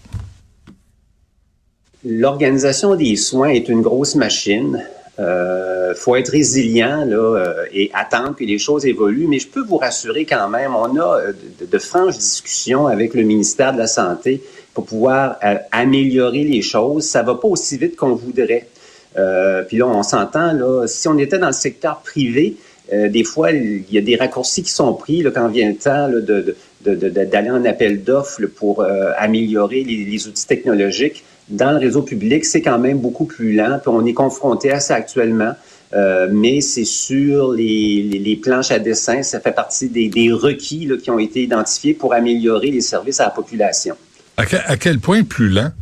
L'organisation 2.04 2.96
des 2.96 3.16
soins 3.16 3.50
est 3.50 3.68
une 3.68 3.82
grosse 3.82 4.14
machine. 4.14 4.82
Euh, 5.20 5.94
faut 5.94 6.16
être 6.16 6.30
résilient 6.30 7.04
là, 7.04 7.16
euh, 7.16 7.64
et 7.72 7.90
attendre 7.92 8.34
que 8.34 8.44
les 8.44 8.58
choses 8.58 8.86
évoluent. 8.86 9.26
Mais 9.28 9.38
je 9.38 9.48
peux 9.48 9.62
vous 9.62 9.76
rassurer 9.76 10.24
quand 10.24 10.48
même, 10.48 10.74
on 10.74 10.96
a 10.96 11.20
euh, 11.20 11.32
de, 11.60 11.78
franches 11.78 12.16
discussions 12.16 12.86
avec 12.86 13.14
le 13.14 13.22
ministère 13.22 13.72
de 13.72 13.78
la 13.78 13.86
Santé 13.86 14.42
pour 14.72 14.86
pouvoir 14.86 15.36
euh, 15.44 15.56
améliorer 15.72 16.44
les 16.44 16.62
choses. 16.62 17.04
Ça 17.04 17.22
va 17.22 17.34
pas 17.34 17.48
aussi 17.48 17.76
vite 17.76 17.96
qu'on 17.96 18.14
voudrait. 18.14 18.66
puis 19.68 19.76
là, 19.78 19.86
on 19.86 20.02
s'entend, 20.02 20.52
là, 20.52 20.86
si 20.86 21.08
on 21.08 21.18
était 21.18 21.38
dans 21.38 21.48
le 21.48 21.52
secteur 21.52 22.00
privé, 22.00 22.56
des 22.92 23.24
fois, 23.24 23.52
il 23.52 23.84
y 23.90 23.98
a 23.98 24.00
des 24.00 24.16
raccourcis 24.16 24.62
qui 24.62 24.72
sont 24.72 24.94
pris 24.94 25.22
là, 25.22 25.30
quand 25.30 25.48
vient 25.48 25.68
le 25.68 25.76
temps 25.76 26.08
de, 26.08 26.56
d'aller 27.24 27.50
en 27.50 27.64
appel 27.64 28.02
d'offres 28.02 28.46
pour 28.46 28.84
améliorer 29.16 29.82
les, 29.82 30.28
outils 30.28 30.46
technologiques 30.46 31.24
dans 31.50 31.72
le 31.72 31.78
réseau 31.78 32.02
public, 32.02 32.44
c'est 32.44 32.62
quand 32.62 32.78
même 32.78 32.98
beaucoup 32.98 33.24
plus 33.24 33.54
lent. 33.54 33.78
On 33.86 34.06
est 34.06 34.14
confronté 34.14 34.70
à 34.70 34.80
ça 34.80 34.94
actuellement. 34.94 35.54
mais 36.30 36.60
c'est 36.60 36.84
sur 36.84 37.52
les, 37.52 38.02
les, 38.02 38.36
planches 38.36 38.70
à 38.70 38.78
dessin, 38.78 39.22
ça 39.22 39.40
fait 39.40 39.52
partie 39.52 39.88
des, 39.88 40.08
des 40.08 40.32
requis 40.32 40.88
qui 41.02 41.10
ont 41.10 41.18
été 41.18 41.42
identifiés 41.42 41.94
pour 41.94 42.14
améliorer 42.14 42.70
les 42.70 42.80
services 42.80 43.20
à 43.20 43.24
la 43.24 43.30
population. 43.30 43.96
À 44.36 44.76
quel 44.76 45.00
point 45.00 45.22
plus 45.24 45.48
lent? 45.48 45.72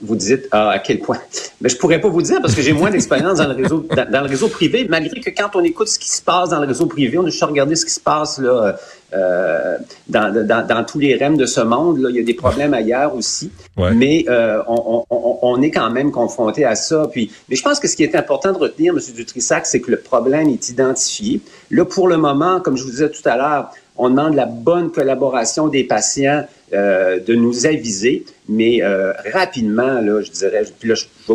Vous 0.00 0.16
dites 0.16 0.48
ah, 0.50 0.70
à 0.70 0.78
quel 0.78 0.98
point. 0.98 1.18
Mais 1.60 1.68
je 1.68 1.76
pourrais 1.76 2.00
pas 2.00 2.08
vous 2.08 2.22
dire 2.22 2.40
parce 2.40 2.54
que 2.54 2.62
j'ai 2.62 2.72
moins 2.72 2.90
d'expérience 2.90 3.38
dans 3.38 3.48
le 3.48 3.54
réseau 3.54 3.86
dans, 3.88 4.20
le 4.20 4.28
réseau 4.28 4.48
privé, 4.48 4.86
malgré 4.88 5.20
que 5.20 5.30
quand 5.30 5.54
on 5.54 5.62
écoute 5.62 5.88
ce 5.88 5.98
qui 5.98 6.10
se 6.10 6.20
passe 6.20 6.50
dans 6.50 6.60
le 6.60 6.66
réseau 6.66 6.86
privé, 6.86 7.16
on 7.18 7.22
a 7.22 7.30
juste 7.30 7.42
regarder 7.42 7.76
ce 7.76 7.86
qui 7.86 7.92
se 7.92 8.00
passe 8.00 8.38
là, 8.38 8.76
euh, 9.14 9.78
dans, 10.08 10.34
dans, 10.44 10.66
dans, 10.66 10.84
tous 10.84 10.98
les 10.98 11.16
REM 11.16 11.36
de 11.36 11.46
ce 11.46 11.60
monde. 11.60 11.98
Là. 11.98 12.10
Il 12.10 12.16
y 12.16 12.18
a 12.18 12.22
des 12.22 12.34
problèmes 12.34 12.74
ailleurs 12.74 13.14
aussi. 13.14 13.50
Mais 13.76 14.24
euh, 14.28 14.60
on, 14.66 15.04
on, 15.08 15.38
on, 15.42 15.62
est 15.62 15.70
quand 15.70 15.90
même 15.90 16.10
confronté 16.10 16.64
à 16.64 16.74
ça. 16.74 17.08
Puis, 17.10 17.30
mais 17.48 17.56
je 17.56 17.62
pense 17.62 17.78
que 17.78 17.86
ce 17.86 17.96
qui 17.96 18.02
est 18.02 18.16
important 18.16 18.52
de 18.52 18.58
retenir, 18.58 18.92
M. 18.92 19.00
Dutrissac, 19.14 19.66
c'est 19.66 19.80
que 19.80 19.90
le 19.90 19.98
problème 19.98 20.48
est 20.48 20.68
identifié. 20.68 21.40
Là, 21.70 21.84
pour 21.84 22.08
le 22.08 22.16
moment, 22.16 22.60
comme 22.60 22.76
je 22.76 22.82
vous 22.82 22.90
disais 22.90 23.10
tout 23.10 23.26
à 23.26 23.36
l'heure, 23.36 23.70
on 23.96 24.10
demande 24.10 24.34
la 24.34 24.46
bonne 24.46 24.90
collaboration 24.90 25.68
des 25.68 25.84
patients 25.84 26.44
euh, 26.74 27.20
de 27.20 27.34
nous 27.34 27.66
aviser, 27.66 28.24
mais 28.48 28.82
euh, 28.82 29.12
rapidement, 29.32 30.00
là, 30.00 30.20
je 30.22 30.30
dirais, 30.30 30.64
puis 30.80 30.88
là, 30.88 30.94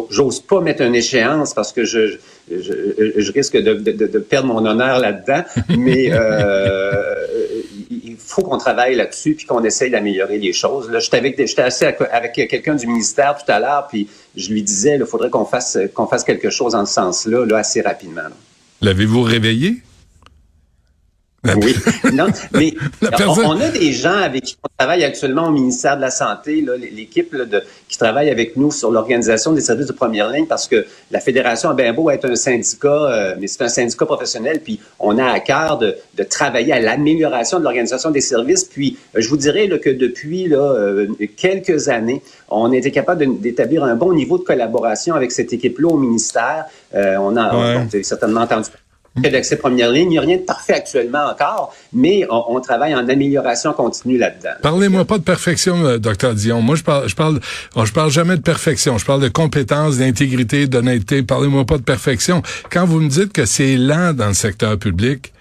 j'ose 0.10 0.42
pas 0.42 0.60
mettre 0.60 0.82
une 0.82 0.96
échéance 0.96 1.54
parce 1.54 1.72
que 1.72 1.86
je, 1.86 2.18
je, 2.52 3.32
risque 3.32 3.56
de, 3.56 3.74
de, 3.74 4.20
perdre 4.20 4.48
mon 4.48 4.66
honneur 4.66 5.00
là-dedans, 5.00 5.44
mais 5.78 6.10
euh, 6.12 7.16
il 7.90 8.18
faut 8.18 8.42
qu'on 8.42 8.58
travaille 8.58 8.96
là-dessus 8.96 9.36
puis 9.36 9.46
qu'on 9.46 9.64
essaye 9.64 9.90
d'améliorer 9.90 10.40
les 10.40 10.52
choses. 10.52 10.90
Là, 10.92 11.00
j'étais 11.00 11.18
avec, 11.18 11.38
j'étais 11.38 11.62
avec 12.12 12.34
quelqu'un 12.34 12.76
du 12.76 12.86
ministère 12.86 13.38
tout 13.38 13.50
à 13.50 13.60
l'heure, 13.60 13.88
puis 13.88 14.10
je 14.36 14.52
lui 14.52 14.62
disais, 14.62 14.98
il 15.00 15.06
faudrait 15.06 15.30
qu'on 15.30 15.46
fasse, 15.46 15.78
qu'on 15.94 16.08
fasse 16.08 16.26
quelque 16.26 16.50
chose 16.50 16.76
en 16.76 16.86
ce 16.86 16.96
sens-là, 16.96 17.46
là, 17.46 17.60
assez 17.60 17.82
rapidement. 17.82 18.24
L'avez-vous 18.82 19.22
réveillé? 19.22 19.78
Oui, 21.44 21.74
non, 22.14 22.28
mais 22.54 22.74
on, 23.26 23.60
a 23.62 23.70
des 23.70 23.94
gens 23.94 24.18
avec 24.18 24.44
qui 24.44 24.58
on 24.62 24.68
travaille 24.78 25.06
actuellement 25.06 25.48
au 25.48 25.52
ministère 25.52 25.96
de 25.96 26.02
la 26.02 26.10
Santé, 26.10 26.66
l'équipe 26.94 27.34
qui 27.88 27.98
travaille 27.98 28.30
avec 28.30 28.58
nous 28.58 28.72
sur 28.72 28.92
l'organisation 28.92 29.54
des 29.54 29.62
services 29.62 29.88
de 29.88 29.94
première 29.94 30.30
ligne, 30.30 30.48
parce 30.48 30.68
que 30.68 30.86
la 31.12 31.22
Fédération 31.22 31.70
a 31.70 31.74
bien 31.74 31.94
beau 31.94 32.10
être 32.10 32.26
un 32.26 32.36
syndicat, 32.36 32.90
euh, 32.90 33.36
mais 33.40 33.48
c'est 33.48 33.64
un 33.64 33.70
syndicat 33.70 34.06
professionnel, 34.06 34.60
puis 34.62 34.80
on 35.00 35.18
a 35.18 35.26
à 35.26 35.40
cœur 35.40 35.78
de, 35.78 35.96
de 36.18 36.24
travailler 36.24 36.74
à 36.74 36.80
l'amélioration 36.80 37.60
de 37.60 37.64
l'organisation 37.64 38.12
des 38.12 38.22
services. 38.22 38.66
Puis 38.66 38.98
euh, 39.16 39.22
je 39.22 39.30
vous 39.30 39.38
dirais 39.38 39.68
là, 39.68 39.78
que 39.78 39.90
depuis 39.90 40.48
là, 40.48 40.58
euh, 40.58 41.08
quelques 41.38 41.88
années, 41.88 42.22
on 42.50 42.72
a 42.74 42.76
été 42.76 42.92
capable 42.92 43.40
d'établir 43.40 43.86
un 43.86 43.96
bon 43.96 44.14
niveau 44.14 44.38
de 44.38 44.44
collaboration 44.44 45.16
avec 45.16 45.32
cette 45.32 45.54
équipe-là 45.54 45.88
au 45.88 45.98
ministère. 45.98 46.66
on 46.94 47.38
a 47.38 47.86
certainement 48.04 48.42
entendu 48.42 48.70
d'accès 49.28 49.58
première 49.58 49.92
ligne. 49.92 50.08
Il 50.08 50.12
n'y 50.12 50.18
a 50.18 50.22
rien 50.22 50.38
de 50.38 50.44
parfait 50.44 50.74
actuellement 50.74 51.26
encore, 51.30 51.76
mais 51.94 52.26
on, 52.30 52.60
travaille 52.60 52.94
en 52.94 53.08
amélioration 53.08 53.74
continue 53.74 54.18
là-dedans. 54.18 54.52
Parlez-moi 54.62 55.06
pas 55.06 55.18
de 55.18 55.24
perfection, 55.24 55.86
euh, 55.86 55.98
docteur 55.98 56.34
Dion. 56.34 56.62
Moi, 56.62 56.76
je 56.76 56.84
parle, 56.84 57.08
je 57.08 57.16
parle, 57.16 57.40
je 57.76 57.92
parle 57.92 58.12
jamais 58.12 58.36
de 58.36 58.42
perfection. 58.42 58.98
Je 58.98 59.06
parle 59.06 59.22
de 59.22 59.30
compétences, 59.30 59.98
d'intégrité, 59.98 60.68
d'honnêteté. 60.68 61.24
Parlez-moi 61.24 61.66
pas 61.66 61.78
de 61.78 61.84
perfection. 61.84 62.42
Quand 62.70 62.86
vous 62.86 63.00
me 63.00 63.10
dites 63.10 63.34
que 63.34 63.46
c'est 63.46 63.78
lent 63.78 64.14
dans 64.14 64.28
le 64.28 64.34
secteur 64.34 64.78
public, 64.78 65.34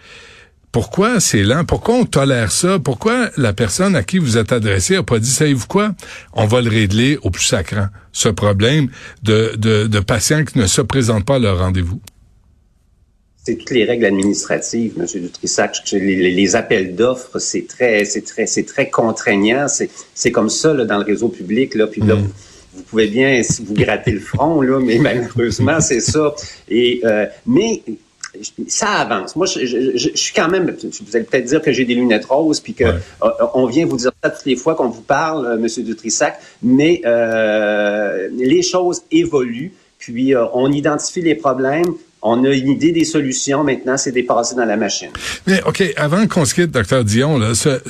pourquoi 0.72 1.18
c'est 1.18 1.42
lent? 1.42 1.64
Pourquoi 1.64 1.94
on 1.96 2.04
tolère 2.04 2.52
ça? 2.52 2.78
Pourquoi 2.78 3.30
la 3.36 3.52
personne 3.52 3.96
à 3.96 4.02
qui 4.02 4.18
vous 4.18 4.36
êtes 4.36 4.52
adressé 4.52 4.96
a 4.96 5.02
pas 5.02 5.18
dit, 5.18 5.30
savez-vous 5.30 5.66
quoi? 5.66 5.92
On 6.34 6.46
va 6.46 6.60
le 6.60 6.68
régler 6.68 7.18
au 7.22 7.30
plus 7.30 7.44
sacrant, 7.44 7.88
ce 8.12 8.28
problème 8.28 8.88
de, 9.22 9.54
de, 9.56 9.86
de 9.86 10.00
patients 10.00 10.44
qui 10.44 10.58
ne 10.58 10.66
se 10.66 10.82
présentent 10.82 11.24
pas 11.24 11.36
à 11.36 11.38
leur 11.38 11.58
rendez-vous 11.58 12.00
c'est 13.48 13.56
toutes 13.56 13.70
les 13.70 13.84
règles 13.84 14.04
administratives, 14.04 14.92
M. 14.98 15.06
Dutrissac. 15.06 15.78
Les, 15.92 16.30
les 16.30 16.56
appels 16.56 16.94
d'offres, 16.94 17.38
c'est 17.38 17.66
très, 17.66 18.04
c'est 18.04 18.20
très, 18.20 18.46
c'est 18.46 18.64
très 18.64 18.90
contraignant. 18.90 19.66
C'est, 19.68 20.32
comme 20.32 20.50
ça 20.50 20.74
là, 20.74 20.84
dans 20.84 20.98
le 20.98 21.04
réseau 21.04 21.28
public. 21.28 21.74
Là, 21.74 21.86
puis 21.86 22.02
là, 22.02 22.16
mm. 22.16 22.28
vous, 22.74 22.82
pouvez 22.82 23.06
bien 23.06 23.40
vous 23.64 23.72
gratter 23.72 24.10
le 24.10 24.20
front, 24.20 24.60
là, 24.60 24.80
mais 24.80 24.98
malheureusement, 24.98 25.80
c'est 25.80 26.00
ça. 26.00 26.34
Et 26.68 27.00
euh, 27.04 27.24
mais 27.46 27.82
ça 28.66 28.88
avance. 28.88 29.34
Moi, 29.34 29.46
je, 29.46 29.64
je, 29.64 29.96
je, 29.96 30.10
suis 30.14 30.34
quand 30.34 30.48
même. 30.48 30.76
Vous 31.00 31.16
allez 31.16 31.24
peut-être 31.24 31.46
dire 31.46 31.62
que 31.62 31.72
j'ai 31.72 31.86
des 31.86 31.94
lunettes 31.94 32.26
roses, 32.26 32.60
puis 32.60 32.74
que 32.74 32.84
euh, 32.84 33.30
on 33.54 33.64
vient 33.64 33.86
vous 33.86 33.96
dire 33.96 34.12
ça 34.22 34.28
toutes 34.28 34.44
les 34.44 34.56
fois 34.56 34.74
qu'on 34.74 34.90
vous 34.90 35.00
parle, 35.00 35.46
euh, 35.46 35.56
M. 35.56 35.66
Dutrissac. 35.84 36.38
Mais 36.62 37.00
euh, 37.06 38.28
les 38.36 38.62
choses 38.62 39.02
évoluent. 39.10 39.72
Puis 39.98 40.32
on 40.54 40.70
identifie 40.70 41.22
les 41.22 41.34
problèmes, 41.34 41.92
on 42.28 42.44
a 42.44 42.50
une 42.50 42.68
idée 42.68 42.92
des 42.92 43.04
solutions. 43.04 43.64
Maintenant, 43.64 43.96
c'est 43.96 44.12
dépassé 44.12 44.54
dans 44.54 44.64
la 44.64 44.76
machine. 44.76 45.08
Mais 45.46 45.62
OK, 45.64 45.82
avant 45.96 46.26
qu'on 46.26 46.44
se 46.44 46.54
quitte, 46.54 46.70
docteur 46.70 47.04
Dion, 47.04 47.38
là, 47.38 47.54
ce, 47.54 47.80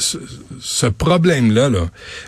ce, 0.61 0.87
problème-là, 0.87 1.69
là, 1.69 1.87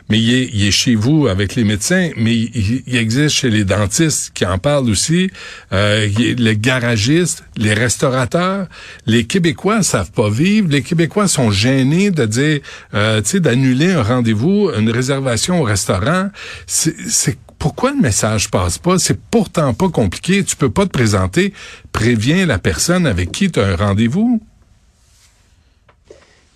mais 0.08 0.18
il 0.18 0.34
est, 0.34 0.50
il 0.52 0.66
est, 0.66 0.70
chez 0.70 0.94
vous 0.94 1.28
avec 1.28 1.54
les 1.54 1.64
médecins, 1.64 2.10
mais 2.16 2.34
il, 2.34 2.82
il, 2.86 2.96
existe 2.96 3.36
chez 3.36 3.50
les 3.50 3.64
dentistes 3.64 4.32
qui 4.34 4.44
en 4.44 4.58
parlent 4.58 4.90
aussi, 4.90 5.30
euh, 5.72 6.08
les 6.18 6.56
garagistes, 6.56 7.44
les 7.56 7.74
restaurateurs. 7.74 8.66
Les 9.06 9.24
Québécois 9.24 9.82
savent 9.82 10.12
pas 10.12 10.30
vivre. 10.30 10.68
Les 10.70 10.82
Québécois 10.82 11.28
sont 11.28 11.50
gênés 11.50 12.10
de 12.10 12.26
dire, 12.26 12.60
euh, 12.94 13.20
tu 13.22 13.30
sais, 13.30 13.40
d'annuler 13.40 13.92
un 13.92 14.02
rendez-vous, 14.02 14.70
une 14.76 14.90
réservation 14.90 15.60
au 15.60 15.64
restaurant. 15.64 16.28
C'est 16.66 17.36
pourquoi 17.60 17.90
le 17.90 18.00
message 18.00 18.50
passe 18.50 18.78
pas? 18.78 18.98
C'est 18.98 19.20
pourtant 19.30 19.74
pas 19.74 19.90
compliqué. 19.90 20.42
Tu 20.42 20.56
peux 20.56 20.70
pas 20.70 20.86
te 20.86 20.90
présenter. 20.90 21.52
Préviens 21.92 22.46
la 22.46 22.58
personne 22.58 23.06
avec 23.06 23.30
qui 23.30 23.50
tu 23.50 23.60
as 23.60 23.66
un 23.66 23.76
rendez-vous. 23.76 24.40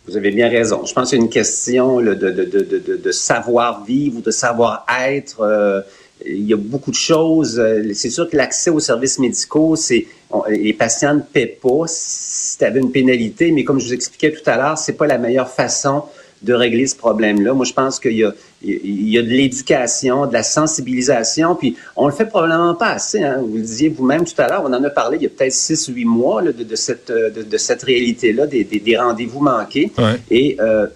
Vous 0.09 0.17
avez 0.17 0.31
bien 0.31 0.49
raison. 0.49 0.85
Je 0.87 0.95
pense 0.95 1.05
que 1.05 1.11
c'est 1.11 1.23
une 1.23 1.29
question 1.29 2.01
de, 2.01 3.13
savoir-vivre 3.13 4.19
ou 4.19 4.21
de 4.23 4.31
savoir-être. 4.31 5.43
Euh, 5.43 5.83
il 6.25 6.45
y 6.45 6.55
a 6.55 6.57
beaucoup 6.57 6.91
de 6.91 6.97
choses. 6.97 7.63
C'est 7.93 8.11
sûr 8.11 8.29
que 8.29 8.37
l'accès 8.37 8.71
aux 8.71 8.81
services 8.81 9.19
médicaux, 9.19 9.77
c'est 9.77 10.07
les 10.49 10.73
patients 10.73 11.15
ne 11.15 11.21
paient 11.21 11.59
pas 11.61 11.85
si 11.87 12.57
tu 12.57 12.65
avais 12.65 12.81
une 12.81 12.91
pénalité, 12.91 13.53
mais 13.53 13.63
comme 13.63 13.79
je 13.79 13.87
vous 13.87 13.95
expliquais 13.95 14.33
tout 14.33 14.49
à 14.49 14.57
l'heure, 14.57 14.79
c'est 14.79 14.95
pas 14.95 15.07
la 15.07 15.19
meilleure 15.19 15.51
façon 15.51 16.05
de 16.45 16.55
régler 16.55 16.87
ce 16.87 16.97
problème-là. 16.97 17.55
Moi, 17.55 17.65
je 17.65 17.73
pense 17.73 17.99
qu'il 17.99 18.17
y 18.17 18.25
a, 18.25 18.33
il 18.63 19.09
y 19.09 19.19
a 19.19 19.23
de 19.23 19.29
l'éducation, 19.29 20.27
de 20.27 20.33
la 20.33 20.43
sensibilisation, 20.43 21.55
puis 21.55 21.77
on 21.97 22.07
le 22.07 22.13
fait 22.13 22.27
probablement 22.27 22.75
pas 22.75 22.91
assez. 22.91 23.23
Hein. 23.23 23.39
Vous 23.41 23.57
le 23.57 23.63
disiez 23.63 23.89
vous-même 23.89 24.25
tout 24.25 24.41
à 24.41 24.49
l'heure, 24.49 24.63
on 24.65 24.73
en 24.73 24.85
a 24.85 24.91
parlé 24.91 25.17
il 25.17 25.23
y 25.23 25.27
a 25.27 25.31
peut-être 25.31 25.53
six, 25.53 25.87
huit 25.89 26.05
mois 26.05 26.43
de, 26.43 26.53
de, 26.53 26.77
cette, 26.77 27.11
de, 27.11 27.57
cette 27.57 27.83
réalité-là, 27.83 28.47
des, 28.47 28.65
des, 28.65 28.97
rendez-vous 28.97 29.41
manqués. 29.41 29.91
Et 30.31 30.57
euh, 30.61 30.87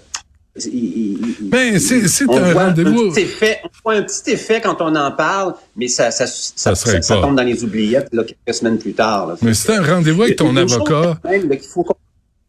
mais 1.53 1.79
c'est 1.79 2.25
un 2.29 2.53
rendez-vous. 2.53 3.13
on 3.13 3.69
voit 3.85 3.95
un 3.95 4.03
petit 4.03 4.33
effet 4.33 4.61
quand 4.61 4.81
on 4.81 4.95
en 4.97 5.13
parle, 5.13 5.55
mais 5.77 5.89
ça, 5.89 6.11
ça, 6.11 6.27
ça, 6.27 6.75
ça, 6.75 7.17
tombe 7.21 7.37
dans 7.37 7.43
les 7.43 7.63
oubliettes 7.63 8.09
là, 8.13 8.25
quelques 8.25 8.57
semaines 8.57 8.79
plus 8.79 8.95
tard. 8.95 9.37
mais 9.43 9.55
c'est 9.55 9.75
un 9.75 9.83
rendez-vous 9.83 10.23
avec 10.23 10.37
ton 10.37 10.57
avocat. 10.57 11.19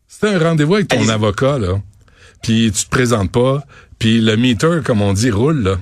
C'est 0.08 0.28
un 0.28 0.40
rendez-vous 0.40 0.76
avec 0.76 0.88
ton 0.88 1.08
avocat, 1.08 1.60
là 1.60 1.80
puis 2.42 2.72
tu 2.72 2.86
te 2.86 2.90
présentes 2.90 3.32
pas, 3.32 3.64
puis 3.98 4.22
le 4.22 4.38
meter, 4.38 4.80
comme 4.84 5.02
on 5.02 5.14
dit, 5.14 5.32
roule. 5.32 5.78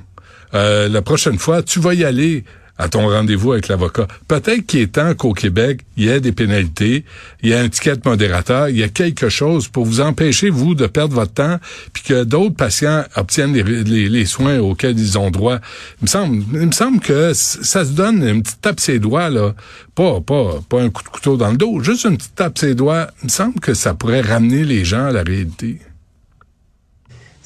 Euh, 0.54 0.88
la 0.88 1.02
prochaine 1.02 1.38
fois, 1.38 1.62
tu 1.62 1.80
vas 1.80 1.94
y 1.94 2.04
aller 2.04 2.44
à 2.78 2.90
ton 2.90 3.08
rendez-vous 3.08 3.54
avec 3.54 3.68
l'avocat. 3.68 4.08
Peut-être 4.28 4.66
qu'il 4.66 4.82
est 4.82 4.94
temps 4.94 5.14
qu'au 5.16 5.34
Québec, 5.34 5.82
il 5.98 6.06
y 6.06 6.10
ait 6.10 6.20
des 6.20 6.32
pénalités, 6.32 7.06
il 7.42 7.50
y 7.50 7.54
a 7.54 7.60
un 7.60 7.70
ticket 7.70 7.96
modérateur, 8.06 8.70
il 8.70 8.78
y 8.78 8.84
a 8.84 8.90
quelque 8.90 9.30
chose 9.30 9.68
pour 9.68 9.86
vous 9.86 10.00
empêcher, 10.00 10.50
vous, 10.50 10.76
de 10.76 10.86
perdre 10.86 11.16
votre 11.16 11.34
temps, 11.34 11.58
puis 11.94 12.04
que 12.04 12.24
d'autres 12.24 12.56
patients 12.56 13.04
obtiennent 13.16 13.54
les, 13.54 14.10
les, 14.10 14.26
soins 14.26 14.60
auxquels 14.60 14.98
ils 15.00 15.18
ont 15.18 15.32
droit. 15.32 15.58
Il 16.02 16.04
me 16.04 16.08
semble, 16.08 16.44
il 16.54 16.68
me 16.68 16.72
semble 16.72 17.00
que 17.00 17.34
ça 17.34 17.84
se 17.84 17.92
donne 17.92 18.24
une 18.28 18.44
petite 18.44 18.62
tape 18.62 18.80
ses 18.80 19.00
doigts, 19.00 19.30
là. 19.30 19.56
Pas, 19.96 20.22
pas, 20.22 20.60
pas 20.70 20.82
un 20.82 20.90
coup 20.90 21.02
de 21.02 21.10
couteau 21.10 21.38
dans 21.38 21.50
le 21.50 21.58
dos, 21.58 21.82
juste 21.82 22.06
une 22.06 22.18
petite 22.18 22.36
tape 22.36 22.60
ses 22.60 22.76
doigts. 22.76 23.08
Il 23.24 23.26
me 23.26 23.32
semble 23.32 23.60
que 23.60 23.74
ça 23.74 23.96
pourrait 23.96 24.22
ramener 24.22 24.64
les 24.64 24.86
gens 24.86 25.06
à 25.06 25.12
la 25.12 25.24
réalité. 25.24 25.80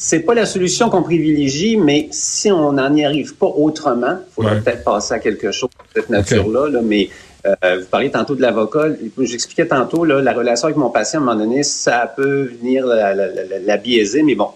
C'est 0.03 0.22
pas 0.22 0.34
la 0.34 0.48
solution 0.48 0.89
qu'on 0.89 1.03
privilégie, 1.03 1.77
mais 1.77 2.08
si 2.10 2.51
on 2.51 2.74
n'en 2.74 2.91
y 2.96 3.05
arrive 3.05 3.36
pas 3.36 3.46
autrement, 3.46 4.17
il 4.17 4.34
faudrait 4.34 4.60
peut-être 4.60 4.84
passer 4.84 5.13
à 5.13 5.20
quelque 5.20 5.51
chose 5.51 5.70
de 5.93 6.01
cette 6.01 6.10
nature-là. 6.10 6.81
mais 6.84 7.12
euh, 7.46 7.81
vous 7.81 7.86
parliez 7.86 8.10
tantôt 8.10 8.34
de 8.34 8.41
l'avocat. 8.41 8.88
J'expliquais 9.20 9.67
tantôt 9.67 10.03
là, 10.03 10.20
la 10.20 10.34
relation 10.34 10.65
avec 10.65 10.77
mon 10.77 10.89
patient, 10.89 11.20
à 11.20 11.22
un 11.22 11.25
moment 11.27 11.39
donné, 11.39 11.62
ça 11.62 12.12
peut 12.15 12.51
venir 12.60 12.88
la, 12.88 13.77
biaiser, 13.77 14.24
mais 14.24 14.34
bon, 14.34 14.48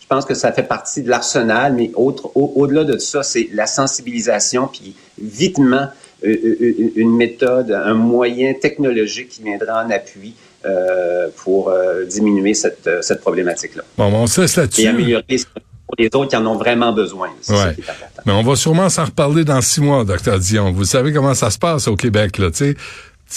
je 0.00 0.06
pense 0.06 0.24
que 0.24 0.34
ça 0.34 0.52
fait 0.52 0.62
partie 0.62 1.02
de 1.02 1.10
l'arsenal. 1.10 1.72
Mais 1.72 1.90
autre, 1.96 2.30
au-delà 2.36 2.84
de 2.84 2.96
ça, 2.98 3.24
c'est 3.24 3.48
la 3.52 3.66
sensibilisation, 3.66 4.68
puis 4.68 4.94
vitement 5.20 5.88
une 6.24 7.16
méthode, 7.16 7.70
un 7.72 7.94
moyen 7.94 8.54
technologique 8.54 9.28
qui 9.30 9.42
viendra 9.42 9.84
en 9.84 9.90
appui 9.90 10.34
euh, 10.64 11.28
pour 11.38 11.70
euh, 11.70 12.04
diminuer 12.04 12.54
cette, 12.54 12.86
euh, 12.86 13.02
cette 13.02 13.20
problématique-là. 13.20 13.82
Bon, 13.98 14.04
on 14.14 14.28
cesse 14.28 14.54
là-dessus. 14.54 14.82
Et 14.82 14.86
améliorer 14.86 15.40
pour 15.86 15.96
les 15.98 16.06
autres 16.06 16.28
qui 16.28 16.36
en 16.36 16.46
ont 16.46 16.56
vraiment 16.56 16.92
besoin. 16.92 17.30
C'est 17.40 17.56
ça 17.56 17.74
qui 17.74 17.80
est 17.80 17.90
important. 17.90 18.22
Mais 18.24 18.32
on 18.32 18.42
va 18.44 18.54
sûrement 18.54 18.88
s'en 18.88 19.06
reparler 19.06 19.44
dans 19.44 19.60
six 19.60 19.80
mois, 19.80 20.04
docteur 20.04 20.38
Dion. 20.38 20.70
Vous 20.70 20.84
savez 20.84 21.12
comment 21.12 21.34
ça 21.34 21.50
se 21.50 21.58
passe 21.58 21.88
au 21.88 21.96
Québec, 21.96 22.38
là, 22.38 22.52
tu 22.52 22.58
sais. 22.58 22.76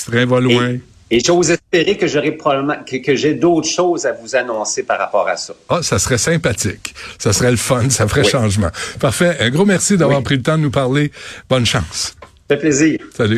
Le 0.07 0.11
train 0.11 0.25
va 0.27 0.39
loin. 0.39 0.77
Et, 1.09 1.19
j'ose 1.19 1.49
espérer 1.49 1.97
que 1.97 2.05
j'aurai 2.05 2.31
probablement 2.31 2.75
que, 2.85 3.15
j'ai 3.15 3.33
d'autres 3.33 3.69
choses 3.69 4.05
à 4.05 4.11
vous 4.11 4.35
annoncer 4.35 4.83
par 4.83 4.99
rapport 4.99 5.27
à 5.27 5.35
ça. 5.35 5.55
Ah, 5.69 5.81
ça 5.81 5.97
serait 5.97 6.19
sympathique. 6.19 6.93
Ça 7.17 7.33
serait 7.33 7.51
le 7.51 7.57
fun, 7.57 7.89
ça 7.89 8.07
ferait 8.07 8.23
changement. 8.23 8.69
Parfait. 8.99 9.37
Un 9.39 9.49
gros 9.49 9.65
merci 9.65 9.97
d'avoir 9.97 10.21
pris 10.21 10.35
le 10.35 10.43
temps 10.43 10.57
de 10.57 10.63
nous 10.63 10.71
parler. 10.71 11.11
Bonne 11.49 11.65
chance. 11.65 12.15
Fait 12.47 12.57
plaisir. 12.57 12.99
Salut. 13.11 13.33